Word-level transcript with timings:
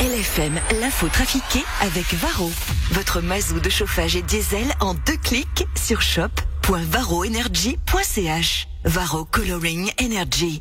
LFM, 0.00 0.60
l'info 0.82 1.08
trafiquée 1.08 1.64
avec 1.80 2.12
Varro. 2.14 2.50
Votre 2.90 3.22
mazou 3.22 3.60
de 3.60 3.70
chauffage 3.70 4.14
et 4.14 4.20
diesel 4.20 4.66
en 4.80 4.92
deux 4.92 5.16
clics 5.16 5.66
sur 5.74 6.02
shop.varroenergy.ch. 6.02 8.68
Varro 8.84 9.24
Coloring 9.24 9.90
Energy. 9.98 10.60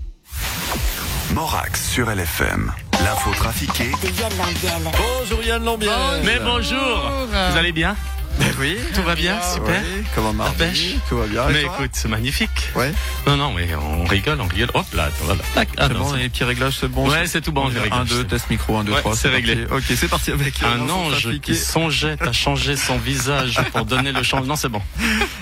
Morax 1.34 1.92
sur 1.92 2.10
LFM. 2.10 2.72
L'info 3.04 3.34
trafiquée 3.34 3.92
De 4.02 4.08
Yann 4.22 4.32
Lambiel. 4.38 4.90
Bonjour 5.20 5.44
Yann 5.44 5.66
Lambiel. 5.66 5.92
Mais 6.24 6.40
bonjour 6.40 7.12
Vous 7.28 7.58
allez 7.58 7.74
bien? 7.74 7.98
oui, 8.60 8.78
Tout 8.94 9.02
va 9.04 9.16
bien 9.16 9.40
Super 9.42 9.82
Oui, 9.82 10.04
comment 10.14 10.34
marche 10.34 10.58
pêche 10.58 10.96
Tout 11.10 11.18
va 11.18 11.26
bien. 11.28 11.48
Mais 11.50 11.64
écoute, 11.64 11.92
c'est 11.94 12.08
magnifique. 12.08 12.70
Ouais. 12.76 12.92
Non, 13.28 13.38
non, 13.38 13.54
mais 13.54 13.68
on 13.76 14.04
rigole, 14.06 14.40
on 14.42 14.48
rigole. 14.48 14.70
Hop 14.74 14.86
là, 14.94 15.10
voilà. 15.22 15.42
Tac. 15.54 15.70
Ah, 15.78 15.88
non, 15.90 16.00
bon, 16.00 16.14
les 16.14 16.30
petits 16.30 16.44
réglages, 16.44 16.78
c'est 16.80 16.88
bon. 16.88 17.10
Ouais, 17.10 17.28
c'est 17.28 17.42
tout 17.42 17.52
bon, 17.52 17.70
j'ai 17.72 17.80
réglé. 17.80 17.98
1, 17.98 18.06
2, 18.06 18.24
test 18.26 18.50
micro, 18.50 18.78
1, 18.78 18.84
2, 18.84 18.92
Ouais, 18.94 19.00
3. 19.00 19.16
c'est 19.16 19.30
réglé. 19.30 19.66
Ok, 19.72 19.84
c'est 19.96 20.08
parti 20.08 20.32
avec 20.32 20.62
euh, 20.64 20.68
Un 20.76 20.90
ange 20.90 21.40
qui 21.42 21.56
songeait 21.56 22.18
à 22.22 22.32
changer 22.32 22.76
son 22.76 22.98
visage 22.98 23.60
pour 23.72 23.86
donner 23.86 24.12
le 24.12 24.24
changement. 24.24 24.48
Non, 24.48 24.56
c'est 24.56 24.70
bon. 24.70 24.82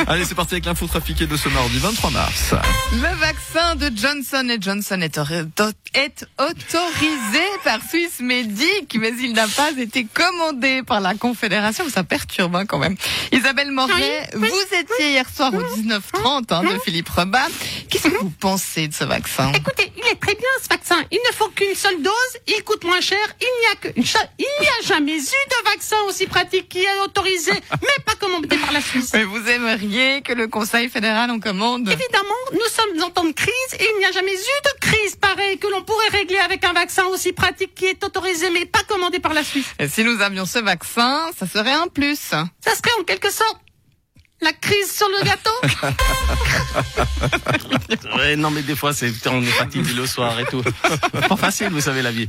Allez, 0.08 0.26
c'est 0.26 0.36
parti 0.36 0.56
avec 0.56 0.66
l'info 0.66 0.88
trafiquée 0.88 1.26
de 1.28 1.38
ce 1.38 1.50
mardi 1.50 1.80
23 1.80 2.10
mars. 2.12 2.54
Le 2.94 3.16
vaccin 3.20 3.76
de 3.76 3.92
Johnson 3.96 4.48
Johnson 4.60 5.02
est, 5.02 5.18
est 5.94 6.26
autorisé 6.40 7.44
par 7.64 7.80
Swiss 7.82 8.20
Medic, 8.20 8.98
mais 9.00 9.12
il 9.22 9.34
n'a 9.34 9.48
pas 9.48 9.72
été 9.72 10.06
commandé 10.06 10.82
par 10.84 11.02
la 11.02 11.14
Confédération. 11.16 11.88
Ça 11.90 12.04
perturbe 12.04 12.56
hein, 12.56 12.66
quand 12.66 12.80
même. 12.80 12.96
Isabelle 13.32 13.72
Moret, 13.72 14.30
vous 14.34 14.46
étiez 14.46 15.12
hier 15.12 15.30
soir 15.30 15.54
au 15.54 15.62
19h30 15.62 16.54
hein, 16.54 16.64
de 16.64 16.80
Philippe 16.80 17.10
Rebat. 17.10 17.48
Qu'est-ce 17.94 18.08
que 18.08 18.18
vous 18.18 18.34
pensez 18.40 18.88
de 18.88 18.94
ce 18.96 19.04
vaccin? 19.04 19.52
Écoutez, 19.52 19.94
il 19.96 20.04
est 20.08 20.16
très 20.16 20.34
bien 20.34 20.50
ce 20.64 20.68
vaccin. 20.68 20.96
Il 21.12 21.20
ne 21.30 21.32
faut 21.32 21.50
qu'une 21.50 21.76
seule 21.76 22.02
dose, 22.02 22.14
il 22.48 22.64
coûte 22.64 22.84
moins 22.86 23.02
cher, 23.02 23.20
il 23.40 23.46
n'y 23.46 23.68
a 23.72 23.76
que, 23.76 23.88
il 23.96 24.48
n'y 24.62 24.68
a 24.68 24.88
jamais 24.88 25.16
eu 25.16 25.20
de 25.20 25.70
vaccin 25.70 25.98
aussi 26.08 26.26
pratique 26.26 26.70
qui 26.70 26.80
est 26.80 27.00
autorisé, 27.06 27.52
mais 27.52 28.04
pas 28.04 28.16
commandé 28.16 28.48
par 28.58 28.72
la 28.72 28.82
Suisse. 28.82 29.12
Mais 29.14 29.24
vous 29.26 29.48
aimeriez 29.48 30.24
que 30.24 30.34
le 30.34 30.48
Conseil 30.48 30.90
fédéral 30.90 31.30
en 31.30 31.40
commande? 31.40 31.88
Évidemment, 31.88 32.34
nous 32.52 32.68
sommes 32.68 33.04
en 33.04 33.12
temps 33.12 33.26
de 33.26 33.32
crise 33.32 33.54
et 33.80 33.88
il 33.94 34.00
n'y 34.00 34.06
a 34.06 34.12
jamais 34.12 34.34
eu 34.34 34.36
de 34.36 34.80
crise 34.80 35.16
pareille 35.16 35.60
que 35.60 35.68
l'on 35.68 35.84
pourrait 35.84 36.10
régler 36.10 36.40
avec 36.40 36.66
un 36.66 36.74
vaccin 36.74 37.06
aussi 37.06 37.32
pratique 37.32 37.76
qui 37.76 37.86
est 37.86 38.04
autorisé 38.04 38.50
mais 38.50 38.66
pas 38.66 38.82
commandé 38.88 39.20
par 39.20 39.36
la 39.36 39.44
Suisse. 39.44 39.68
Et 39.78 39.88
si 39.88 40.04
nous 40.04 40.20
avions 40.20 40.48
ce 40.48 40.58
vaccin, 40.58 41.30
ça 41.38 41.46
serait 41.46 41.74
un 41.74 41.86
plus. 41.88 42.18
Ça 42.18 42.48
serait 42.66 43.00
en 43.00 43.04
quelque 43.04 43.30
sorte 43.30 43.60
la 44.44 44.54
crise 44.54 44.94
sur 44.94 45.08
le 45.10 45.26
gâteau. 45.26 45.50
Ouais, 48.18 48.36
non, 48.36 48.52
mais 48.52 48.62
des 48.62 48.76
fois, 48.76 48.94
c'est, 48.94 49.12
on 49.28 49.42
est 49.42 49.46
fatigué 49.46 49.94
le 49.94 50.06
soir 50.06 50.40
et 50.40 50.46
tout. 50.46 50.62
Pas 51.30 51.36
facile, 51.36 51.70
vous 51.70 51.82
savez, 51.82 52.02
la 52.02 52.12
vie. 52.12 52.28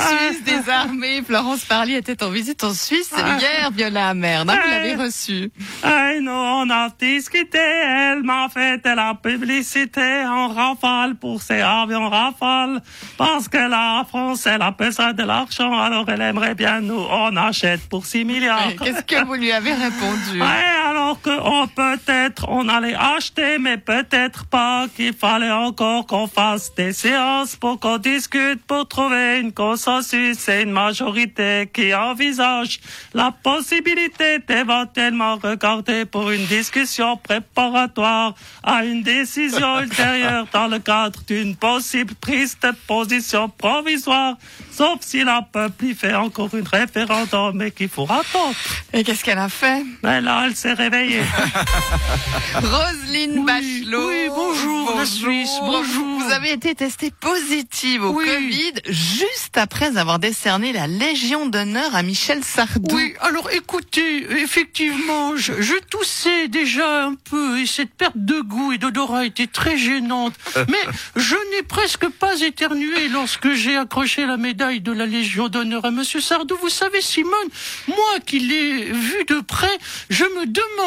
Suisse 0.00 0.44
des 0.44 0.70
armées, 0.70 1.22
Florence 1.26 1.64
Parly, 1.64 1.94
était 1.94 2.22
en 2.22 2.30
visite 2.30 2.62
en 2.64 2.72
Suisse 2.72 3.10
hier, 3.12 3.70
Viola 3.72 4.10
hein, 4.10 4.44
Vous 4.44 4.70
l'avez 4.70 4.94
reçue. 4.94 5.50
Hey, 5.84 6.20
nous, 6.20 6.30
on 6.30 6.68
a 6.70 6.88
discuté. 6.98 7.58
Elle 7.58 8.22
m'a 8.22 8.48
fait 8.48 8.82
de 8.84 8.94
la 8.94 9.14
publicité 9.14 10.24
en 10.26 10.48
rafale 10.48 11.14
pour 11.16 11.42
ses 11.42 11.60
avions 11.60 12.08
rafale. 12.08 12.82
Parce 13.16 13.48
que 13.48 13.58
la 13.58 14.04
France, 14.08 14.46
elle 14.46 14.62
a 14.62 14.70
besoin 14.70 15.12
de 15.12 15.22
l'argent. 15.22 15.72
Alors, 15.78 16.08
elle 16.08 16.22
aimerait 16.22 16.54
bien 16.54 16.80
nous, 16.80 17.06
on 17.10 17.36
achète 17.36 17.88
pour 17.88 18.06
6 18.06 18.24
milliards. 18.24 18.74
Qu'est-ce 18.82 19.02
que 19.02 19.24
vous 19.24 19.34
lui 19.34 19.52
avez 19.52 19.72
répondu? 19.72 20.40
Ouais, 20.40 20.85
alors 21.06 21.22
que 21.22 21.30
on 21.40 21.68
peut-être 21.68 22.48
on 22.48 22.68
allait 22.68 22.96
acheter, 22.96 23.58
mais 23.58 23.76
peut-être 23.76 24.44
pas 24.46 24.86
qu'il 24.96 25.12
fallait 25.12 25.52
encore 25.52 26.04
qu'on 26.04 26.26
fasse 26.26 26.74
des 26.74 26.92
séances 26.92 27.54
pour 27.54 27.78
qu'on 27.78 27.98
discute 27.98 28.60
pour 28.66 28.88
trouver 28.88 29.38
une 29.38 29.52
consensus 29.52 30.48
et 30.48 30.62
une 30.62 30.72
majorité 30.72 31.70
qui 31.72 31.94
envisage 31.94 32.80
la 33.14 33.30
possibilité 33.30 34.40
d'éventuellement 34.40 35.36
regarder 35.36 36.06
pour 36.06 36.32
une 36.32 36.44
discussion 36.46 37.16
préparatoire 37.16 38.34
à 38.64 38.84
une 38.84 39.04
décision 39.04 39.78
ultérieure 39.86 40.46
dans 40.52 40.66
le 40.66 40.80
cadre 40.80 41.20
d'une 41.28 41.54
possible 41.54 42.14
prise 42.16 42.56
de 42.60 42.72
position 42.88 43.48
provisoire, 43.48 44.36
sauf 44.72 44.98
si 45.02 45.22
la 45.22 45.42
peuple 45.42 45.84
y 45.84 45.94
fait 45.94 46.16
encore 46.16 46.52
une 46.54 46.66
référendum 46.66 47.62
et 47.62 47.70
qu'il 47.70 47.88
faut 47.88 48.10
attendre. 48.10 48.56
Et 48.92 49.04
qu'est-ce 49.04 49.22
qu'elle 49.22 49.38
a 49.38 49.48
fait? 49.48 49.84
Mais 50.02 50.20
là, 50.20 50.46
elle 50.46 50.56
s'est 50.56 50.72
réveillée. 50.72 50.95
Roselyne 52.54 53.44
Bachelot. 53.44 54.08
oui, 54.08 54.28
bonjour, 54.34 54.94
la 54.96 55.04
Suisse, 55.04 55.50
bonjour. 55.60 56.20
Vous 56.20 56.32
avez 56.32 56.52
été 56.52 56.74
testée 56.74 57.10
positive 57.20 58.02
au 58.04 58.10
Oui. 58.12 58.24
Covid 58.24 58.72
juste 58.88 59.56
après 59.58 59.96
avoir 59.98 60.18
décerné 60.18 60.72
la 60.72 60.86
Légion 60.86 61.46
d'honneur 61.46 61.94
à 61.94 62.02
Michel 62.02 62.42
Sardou. 62.42 62.94
Oui, 62.96 63.14
alors 63.20 63.50
écoutez, 63.52 64.26
effectivement, 64.42 65.36
je, 65.36 65.60
je 65.60 65.74
toussais 65.90 66.48
déjà 66.48 67.04
un 67.04 67.14
peu 67.14 67.58
et 67.60 67.66
cette 67.66 67.94
perte 67.94 68.16
de 68.16 68.40
goût 68.40 68.72
et 68.72 68.78
d'odorat 68.78 69.26
était 69.26 69.46
très 69.46 69.76
gênante. 69.76 70.34
Mais 70.56 70.92
je 71.16 71.36
n'ai 71.54 71.62
presque 71.62 72.08
pas 72.08 72.40
éternué 72.40 73.08
lorsque 73.10 73.52
j'ai 73.52 73.76
accroché 73.76 74.24
la 74.26 74.36
médaille 74.38 74.80
de 74.80 74.92
la 74.92 75.06
Légion 75.06 75.48
d'honneur 75.48 75.84
à 75.84 75.90
Monsieur 75.90 76.20
Sardou. 76.20 76.56
Vous 76.62 76.70
savez, 76.70 77.02
Simone, 77.02 77.48
moi 77.88 77.96
qui 78.24 78.38
l'ai 78.40 78.84
vu 78.84 79.24
de 79.28 79.40
près, 79.40 79.76
je 80.10 80.24
me 80.24 80.46
demande 80.46 80.85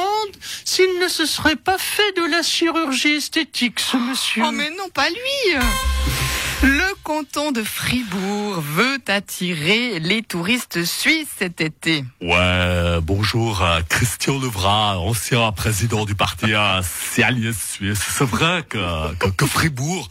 s'il 0.65 0.99
ne 0.99 1.07
se 1.07 1.25
serait 1.25 1.55
pas 1.55 1.77
fait 1.77 2.15
de 2.15 2.29
la 2.29 2.41
chirurgie 2.41 3.15
esthétique, 3.15 3.79
ce 3.79 3.97
monsieur. 3.97 4.43
Oh 4.45 4.51
mais 4.51 4.69
non, 4.71 4.89
pas 4.93 5.09
lui 5.09 5.57
Le 6.61 6.93
canton 7.03 7.51
de 7.51 7.63
Fribourg 7.63 8.61
veut 8.61 8.99
attirer 9.07 9.99
les 9.99 10.21
touristes 10.21 10.83
suisses 10.83 11.27
cet 11.37 11.61
été. 11.61 12.03
Ouais, 12.21 12.99
bonjour, 13.01 13.65
Christian 13.89 14.39
Levrat, 14.39 14.99
ancien 14.99 15.51
président 15.51 16.05
du 16.05 16.15
parti 16.15 16.53
euh, 16.53 16.81
socialiste 16.81 17.71
suisse. 17.71 17.99
C'est 18.17 18.27
vrai 18.27 18.63
que, 18.67 19.13
que, 19.15 19.29
que 19.29 19.45
Fribourg, 19.45 20.09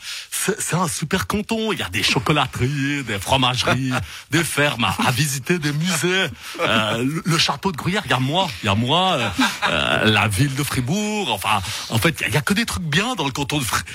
c'est 0.58 0.76
un 0.76 0.88
super 0.88 1.26
canton. 1.26 1.72
Il 1.72 1.78
y 1.78 1.82
a 1.82 1.88
des 1.88 2.02
chocolateries, 2.02 3.04
des 3.04 3.18
fromageries, 3.18 3.92
des 4.30 4.44
fermes 4.44 4.84
à, 4.84 4.96
à 5.06 5.10
visiter, 5.10 5.58
des 5.58 5.72
musées. 5.72 6.26
Euh, 6.60 6.98
le, 6.98 7.22
le 7.24 7.38
château 7.38 7.72
de 7.72 7.76
Gruyère, 7.76 8.02
il 8.04 8.10
y 8.10 8.14
a 8.14 8.18
moi, 8.18 8.48
il 8.62 8.66
y 8.66 8.68
a 8.68 8.74
moi, 8.74 9.12
euh, 9.14 9.28
euh, 9.68 10.04
la 10.04 10.28
ville 10.28 10.54
de 10.54 10.62
Fribourg. 10.62 11.32
Enfin, 11.32 11.60
en 11.90 11.98
fait, 11.98 12.20
il 12.20 12.28
y 12.28 12.34
y, 12.34 12.36
a 12.36 12.42
que 12.42 12.54
des 12.54 12.66
trucs 12.66 12.84
bien 12.84 13.14
dans 13.14 13.24
le 13.24 13.32
canton 13.32 13.58
de 13.58 13.64
Fribourg. 13.64 13.88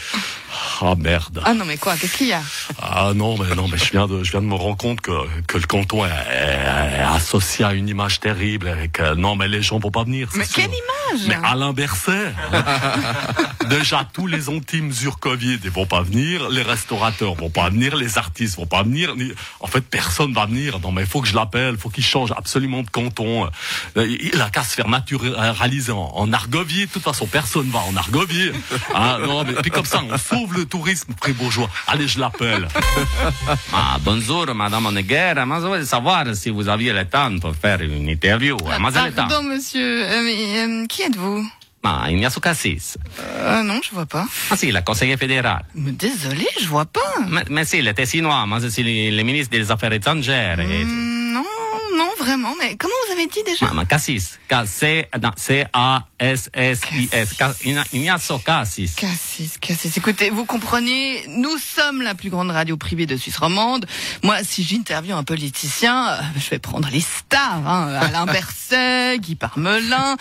Ah 0.86 0.96
merde. 0.98 1.42
Ah 1.46 1.54
non 1.54 1.64
mais 1.66 1.78
quoi, 1.78 1.96
qu'est-ce 1.96 2.18
qu'il 2.18 2.28
y 2.28 2.34
a 2.34 2.42
Ah 2.82 3.12
non, 3.16 3.38
mais 3.38 3.56
non, 3.56 3.68
mais 3.70 3.78
je 3.78 3.92
viens 3.92 4.06
de, 4.08 4.24
je 4.24 4.32
viens 4.32 4.42
de 4.42 4.46
me 4.48 4.56
rendre 4.56 4.76
compte 4.76 5.00
que, 5.00 5.12
que 5.48 5.58
le 5.58 5.64
canton 5.66 6.06
est, 6.06 6.10
est- 6.10 6.98
est 7.00 7.02
associé 7.02 7.64
à 7.64 7.74
une 7.74 7.88
image 7.88 8.20
terrible 8.20 8.76
et 8.84 8.90
que 8.90 9.14
non, 9.16 9.36
mais 9.38 9.48
les 9.48 9.62
gens 9.62 9.80
vont 9.80 9.92
pas 9.92 10.04
venir. 10.04 10.28
Mais 10.36 10.46
sûr. 10.46 10.56
quelle 10.56 10.72
image 10.72 11.28
Mais 11.28 11.38
Alain 11.48 11.72
Berset. 11.74 12.34
Déjà, 13.70 14.06
tous 14.12 14.28
les 14.28 14.50
anti-mesures 14.50 15.20
Covid, 15.20 15.60
ils 15.64 15.70
vont 15.72 15.86
pas 15.86 16.02
venir. 16.02 16.50
Les 16.50 16.62
restaurateurs 16.64 17.34
vont 17.36 17.50
pas 17.50 17.70
venir. 17.70 17.96
Les 17.96 18.18
artistes 18.18 18.58
vont 18.58 18.66
pas 18.66 18.84
venir. 18.84 19.16
ni- 19.16 19.32
En 19.62 19.68
fait, 19.68 19.82
personne 19.82 20.34
va 20.34 20.46
venir. 20.46 20.80
Non, 20.82 20.92
mais 20.92 21.02
il 21.04 21.08
faut 21.08 21.22
que 21.22 21.28
je 21.28 21.36
l'appelle. 21.36 21.78
faut 21.78 21.90
qu'il 21.90 22.04
change 22.04 22.32
absolument 22.36 22.84
de 22.84 22.90
canton. 22.90 23.50
Euh, 23.98 24.08
Il 24.34 24.42
a 24.42 24.50
qu'à 24.50 24.64
se 24.64 24.76
faire 24.76 24.88
naturaliser 24.90 25.92
en, 25.94 26.12
en 26.14 26.34
Argovie. 26.34 26.86
De 26.88 26.92
toute 26.92 27.04
façon, 27.04 27.26
personne 27.26 27.70
va 27.70 27.80
en 27.80 27.96
Argovie. 27.96 28.52
Hein, 28.94 29.20
non, 29.26 29.44
mais 29.44 29.54
puis 29.54 29.72
comme 29.72 29.86
ça, 29.86 30.02
on 30.10 30.18
sauve 30.18 30.54
le 30.56 30.66
tourisme 30.74 31.14
fribourgeois. 31.22 31.70
Allez, 31.88 32.08
je 32.08 32.20
l'appelle. 32.20 32.68
Ah, 33.74 33.98
bonjour, 34.02 34.46
madame 34.56 34.86
Honegger. 34.88 35.34
Moi, 35.46 35.60
je 35.62 35.68
voulais 35.68 35.86
savoir 35.86 36.24
si 36.36 36.50
vous 36.50 36.68
aviez 36.68 36.94
le 36.94 37.06
temps 37.06 37.38
pour 37.40 37.56
faire 37.56 37.80
une 37.82 38.10
interview. 38.10 38.58
Le 38.58 38.92
temps. 38.92 39.28
Pardon 39.28 39.44
monsieur, 39.44 40.04
euh, 40.04 40.22
mais, 40.24 40.62
euh, 40.62 40.86
qui 40.88 41.04
êtes-vous? 41.04 41.46
Ah, 41.84 42.10
Ignacio 42.10 42.40
Cassis. 42.42 42.98
euh, 43.20 43.62
Non, 43.62 43.80
je 43.84 43.92
vois 43.92 44.06
pas. 44.08 44.26
Ah, 44.50 44.56
si, 44.56 44.72
le 44.72 44.82
conseiller 44.82 45.18
fédéral. 45.18 45.64
Mais 45.76 45.92
désolé, 45.92 46.48
je 46.60 46.68
vois 46.68 46.86
pas. 46.86 47.14
Mais, 47.30 47.44
mais 47.50 47.66
si, 47.66 47.78
il 47.80 47.88
était 47.88 48.06
chinois. 48.08 48.46
Moi, 48.48 48.60
je 48.60 48.68
suis 48.68 48.84
le, 48.84 49.16
le 49.18 49.24
ministre 49.24 49.52
des 49.52 49.70
Affaires 49.70 49.94
étrangères. 49.94 50.60
Et... 50.60 50.84
Hmm, 50.86 51.34
Non, 51.34 51.46
non, 52.00 52.10
vraiment. 52.24 52.54
Mais 52.60 52.76
comment 52.78 52.94
vous 53.08 53.14
avez 53.14 53.28
dit 53.28 53.44
déjà 53.46 53.72
mais 53.74 53.86
Cassis. 53.86 54.40
C-A-S-S-I-S. 55.94 57.30
Ca- 57.38 57.54
Igna- 57.66 57.86
Ignacio 57.94 58.38
Cassis. 58.40 58.94
Cassis, 58.96 59.58
Cassis. 59.60 59.98
Écoutez, 59.98 60.30
vous 60.30 60.46
comprenez, 60.46 61.24
nous 61.28 61.58
sommes 61.58 62.02
la 62.02 62.16
plus 62.16 62.30
grande 62.30 62.52
radio 62.52 62.78
privée 62.78 63.06
de 63.06 63.18
Suisse 63.18 63.38
romande. 63.38 63.86
Moi, 64.24 64.38
si 64.44 64.64
j'interviewe 64.64 65.16
un 65.18 65.24
politicien, 65.24 66.08
euh, 66.10 66.22
je 66.38 66.50
vais 66.50 66.60
prendre 66.60 66.90
les 66.92 67.02
stars, 67.02 67.68
hein, 67.68 67.94
Alain 68.02 68.26
Berset, 68.26 69.18
Guy 69.20 69.36
Parmelin, 69.36 70.16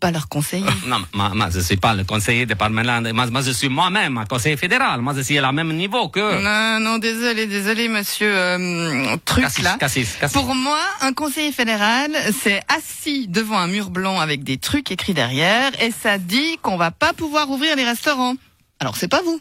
pas 0.00 0.10
leur 0.10 0.28
conseiller. 0.28 0.66
Non, 0.86 0.98
moi, 1.14 1.30
moi, 1.34 1.48
je 1.52 1.60
suis 1.60 1.76
pas 1.76 1.94
le 1.94 2.04
conseiller 2.04 2.46
de 2.46 2.54
Parmelan. 2.54 3.02
Moi, 3.12 3.26
moi, 3.26 3.42
je 3.42 3.50
suis 3.50 3.68
moi-même 3.68 4.18
un 4.18 4.24
conseiller 4.26 4.56
fédéral. 4.56 5.00
Moi, 5.00 5.14
je 5.16 5.22
suis 5.22 5.36
à 5.38 5.40
la 5.42 5.52
même 5.52 5.72
niveau 5.74 6.08
que... 6.08 6.20
Non, 6.20 6.78
non, 6.80 6.98
désolé, 6.98 7.46
désolé, 7.46 7.88
monsieur 7.88 8.32
euh, 8.36 9.16
Truc 9.24 9.44
Cassis, 9.44 9.62
là. 9.64 9.76
Cassis, 9.78 10.08
Cassis. 10.20 10.34
Pour 10.34 10.54
moi, 10.54 10.78
un 11.00 11.12
conseiller 11.12 11.45
fédéral, 11.52 12.12
c'est 12.42 12.60
assis 12.68 13.28
devant 13.28 13.58
un 13.58 13.66
mur 13.66 13.90
blanc 13.90 14.20
avec 14.20 14.44
des 14.44 14.58
trucs 14.58 14.90
écrits 14.90 15.14
derrière 15.14 15.70
et 15.82 15.90
ça 15.90 16.18
dit 16.18 16.58
qu'on 16.62 16.76
va 16.76 16.90
pas 16.90 17.12
pouvoir 17.12 17.50
ouvrir 17.50 17.76
les 17.76 17.84
restaurants. 17.84 18.34
Alors 18.78 18.96
c'est 18.96 19.08
pas 19.08 19.22
vous. 19.22 19.40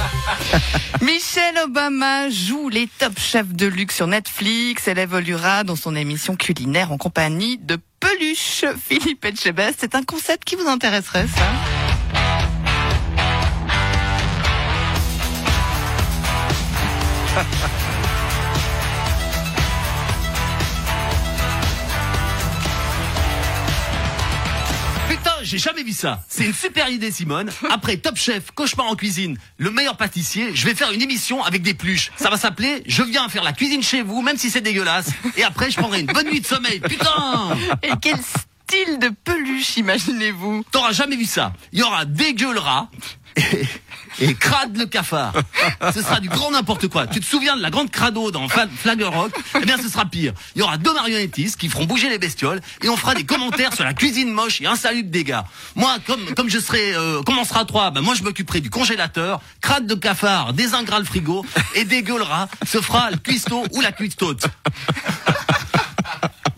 Michelle 1.00 1.58
Obama 1.64 2.28
joue 2.28 2.68
les 2.68 2.86
top 2.98 3.18
chefs 3.18 3.52
de 3.52 3.66
luxe 3.66 3.96
sur 3.96 4.06
Netflix. 4.06 4.88
Elle 4.88 4.98
évoluera 4.98 5.64
dans 5.64 5.76
son 5.76 5.96
émission 5.96 6.36
culinaire 6.36 6.92
en 6.92 6.98
compagnie 6.98 7.58
de 7.58 7.78
Peluche. 7.98 8.64
Philippe 8.86 9.24
Etchebest, 9.24 9.78
c'est 9.80 9.94
un 9.94 10.02
concept 10.02 10.44
qui 10.44 10.56
vous 10.56 10.68
intéresserait, 10.68 11.26
ça? 11.28 11.81
J'ai 25.52 25.58
jamais 25.58 25.82
vu 25.82 25.92
ça. 25.92 26.24
C'est 26.30 26.46
une 26.46 26.54
super 26.54 26.88
idée, 26.88 27.10
Simone. 27.10 27.50
Après 27.68 27.98
Top 27.98 28.16
Chef, 28.16 28.52
Cauchemar 28.52 28.86
en 28.86 28.96
cuisine, 28.96 29.36
le 29.58 29.70
meilleur 29.70 29.98
pâtissier, 29.98 30.54
je 30.54 30.64
vais 30.64 30.74
faire 30.74 30.90
une 30.92 31.02
émission 31.02 31.44
avec 31.44 31.60
des 31.60 31.74
pluches. 31.74 32.10
Ça 32.16 32.30
va 32.30 32.38
s'appeler 32.38 32.82
Je 32.86 33.02
viens 33.02 33.28
faire 33.28 33.44
la 33.44 33.52
cuisine 33.52 33.82
chez 33.82 34.00
vous, 34.00 34.22
même 34.22 34.38
si 34.38 34.48
c'est 34.48 34.62
dégueulasse. 34.62 35.10
Et 35.36 35.44
après, 35.44 35.70
je 35.70 35.76
prendrai 35.76 36.00
une 36.00 36.06
bonne 36.06 36.26
nuit 36.26 36.40
de 36.40 36.46
sommeil. 36.46 36.80
Putain 36.80 37.54
Et 37.82 37.90
quel 38.00 38.16
style 38.16 38.98
de 38.98 39.10
peluche 39.24 39.76
imaginez-vous? 39.76 40.64
T'auras 40.72 40.92
jamais 40.92 41.16
vu 41.16 41.26
ça. 41.26 41.52
Il 41.72 41.80
y 41.80 41.82
aura 41.82 42.06
dégueulera 42.06 42.88
et, 44.20 44.34
crade 44.34 44.76
le 44.76 44.86
cafard. 44.86 45.32
Ce 45.94 46.02
sera 46.02 46.20
du 46.20 46.28
grand 46.28 46.50
n'importe 46.50 46.88
quoi. 46.88 47.06
Tu 47.06 47.20
te 47.20 47.24
souviens 47.24 47.56
de 47.56 47.62
la 47.62 47.70
grande 47.70 47.90
crado 47.90 48.30
dans 48.30 48.46
Fla- 48.46 48.68
Flagger 48.68 49.04
Rock 49.06 49.32
Eh 49.60 49.64
bien, 49.64 49.76
ce 49.78 49.88
sera 49.88 50.04
pire. 50.04 50.32
Il 50.54 50.60
y 50.60 50.62
aura 50.62 50.76
deux 50.76 50.92
marionnettistes 50.92 51.56
qui 51.58 51.68
feront 51.68 51.84
bouger 51.86 52.08
les 52.08 52.18
bestioles 52.18 52.60
et 52.82 52.88
on 52.88 52.96
fera 52.96 53.14
des 53.14 53.24
commentaires 53.24 53.72
sur 53.74 53.84
la 53.84 53.94
cuisine 53.94 54.30
moche 54.32 54.60
et 54.60 54.66
insalubre 54.66 55.10
des 55.10 55.24
gars. 55.24 55.44
Moi, 55.76 55.96
comme 56.06 56.22
comme 56.34 56.48
je 56.50 56.58
serai, 56.58 56.94
euh, 56.94 57.22
comme 57.22 57.38
on 57.38 57.44
sera 57.44 57.64
trois, 57.64 57.90
ben 57.90 58.00
moi 58.02 58.14
je 58.14 58.22
m'occuperai 58.22 58.60
du 58.60 58.70
congélateur, 58.70 59.40
crade 59.60 59.86
de 59.86 59.94
cafard, 59.94 60.52
désingra 60.52 60.98
le 60.98 61.04
frigo 61.04 61.44
et 61.74 61.84
dégueulera 61.84 62.48
se 62.66 62.80
fera 62.80 63.10
le 63.10 63.16
cuistot 63.16 63.64
ou 63.72 63.80
la 63.80 63.92
cuistote. 63.92 64.44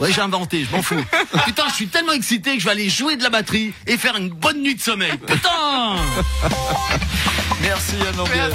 Ouais, 0.05 0.13
j'ai 0.13 0.21
inventé, 0.21 0.65
je 0.69 0.77
m'en 0.77 0.83
fous. 0.83 0.97
Putain, 1.47 1.65
je 1.69 1.75
suis 1.75 1.87
tellement 1.89 2.13
excité 2.13 2.55
que 2.55 2.61
je 2.61 2.65
vais 2.67 2.73
aller 2.73 2.89
jouer 2.91 3.17
de 3.17 3.23
la 3.23 3.31
batterie 3.31 3.73
et 3.87 3.97
faire 3.97 4.17
une 4.17 4.29
bonne 4.29 4.61
nuit 4.63 4.75
de 4.75 4.81
sommeil. 4.81 5.13
Putain 5.27 5.95
Merci 7.63 7.97
Yann 8.05 8.21
Ambiel. 8.21 8.53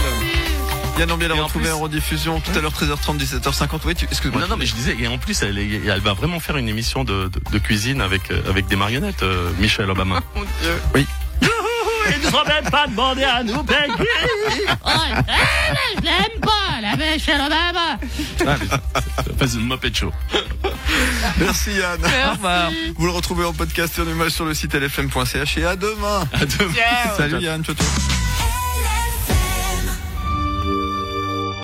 Yann 0.99 1.11
Ambiel 1.11 1.31
a 1.31 1.35
retrouvé 1.35 1.71
en 1.71 1.79
rediffusion 1.79 2.39
tout 2.41 2.51
à 2.57 2.61
l'heure 2.61 2.73
13h30, 2.73 3.17
17h50. 3.17 3.79
Oui, 3.85 3.95
tu... 3.95 4.05
excuse-moi. 4.05 4.41
Non, 4.41 4.47
non, 4.49 4.57
mais 4.57 4.65
je 4.65 4.75
disais, 4.75 4.95
et 4.99 5.07
en 5.07 5.17
plus, 5.17 5.41
elle, 5.41 5.57
est- 5.57 5.81
elle 5.87 6.01
va 6.01 6.13
vraiment 6.13 6.39
faire 6.39 6.57
une 6.57 6.67
émission 6.69 7.03
de, 7.03 7.29
de, 7.29 7.39
de 7.51 7.57
cuisine 7.57 8.01
avec, 8.01 8.29
euh, 8.31 8.41
avec 8.49 8.67
des 8.67 8.75
marionnettes, 8.75 9.23
euh, 9.23 9.49
Michelle 9.59 9.89
Obama. 9.89 10.21
Mon 10.35 10.41
Dieu. 10.61 11.05
Il 12.11 12.25
ne 12.25 12.31
serait 12.31 12.61
même 12.61 12.71
pas 12.71 12.87
demandé 12.87 13.23
à 13.23 13.43
nous 13.43 13.63
payer. 13.63 13.81
Je 15.97 16.01
l'aime 16.03 16.39
pas, 16.41 16.81
la 16.81 16.95
Michelle 16.95 17.39
Obama. 17.41 17.99
Ah, 18.47 18.55
mais 19.39 19.47
c'est 19.47 19.57
une 19.57 19.67
Muppet 19.67 19.93
Show. 19.93 20.11
Merci 21.39 21.71
Yann. 21.71 21.99
Merci. 22.01 22.93
Vous 22.97 23.05
le 23.05 23.11
retrouvez 23.11 23.45
en 23.45 23.53
podcast 23.53 23.93
sur 23.93 24.05
l'image 24.05 24.31
sur 24.31 24.45
le 24.45 24.53
site 24.53 24.73
lfm.ch 24.75 25.57
et 25.57 25.65
à 25.65 25.75
demain. 25.75 26.27
À 26.33 26.45
demain. 26.45 26.73
Ciao. 26.73 27.17
Salut 27.17 27.41
Yann, 27.41 27.63
ciao 27.63 27.75
ciao. 27.75 28.08